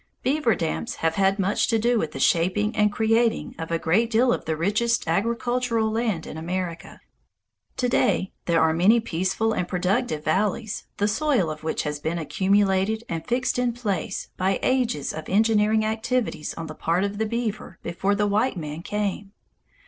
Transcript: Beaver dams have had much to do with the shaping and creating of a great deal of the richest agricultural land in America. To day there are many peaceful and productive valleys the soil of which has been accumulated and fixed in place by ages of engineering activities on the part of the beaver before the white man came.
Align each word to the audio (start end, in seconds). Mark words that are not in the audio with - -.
Beaver 0.23 0.55
dams 0.55 0.95
have 1.05 1.13
had 1.13 1.37
much 1.37 1.67
to 1.67 1.77
do 1.77 1.99
with 1.99 2.11
the 2.11 2.19
shaping 2.19 2.75
and 2.75 2.91
creating 2.91 3.53
of 3.59 3.69
a 3.69 3.77
great 3.77 4.09
deal 4.09 4.33
of 4.33 4.45
the 4.45 4.57
richest 4.57 5.07
agricultural 5.07 5.91
land 5.91 6.25
in 6.25 6.37
America. 6.37 7.01
To 7.77 7.87
day 7.87 8.31
there 8.47 8.63
are 8.63 8.73
many 8.73 8.99
peaceful 8.99 9.53
and 9.53 9.67
productive 9.67 10.23
valleys 10.23 10.87
the 10.97 11.07
soil 11.07 11.51
of 11.51 11.61
which 11.63 11.83
has 11.83 11.99
been 11.99 12.17
accumulated 12.17 13.03
and 13.07 13.27
fixed 13.27 13.59
in 13.59 13.73
place 13.73 14.29
by 14.37 14.57
ages 14.63 15.13
of 15.13 15.29
engineering 15.29 15.85
activities 15.85 16.55
on 16.55 16.65
the 16.65 16.73
part 16.73 17.03
of 17.03 17.19
the 17.19 17.27
beaver 17.27 17.77
before 17.83 18.15
the 18.15 18.25
white 18.25 18.57
man 18.57 18.81
came. 18.81 19.33